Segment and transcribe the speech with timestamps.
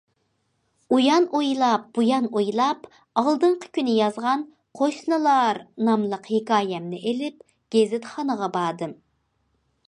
[0.95, 2.87] ئۇيان ئويلاپ، بۇ يان ئويلاپ،
[3.23, 4.47] ئالدىنقى كۈنى يازغان‹‹
[4.81, 8.99] قوشنىلار›› ناملىق ھېكايەمنى ئېلىپ گېزىتخانىغا باردىم.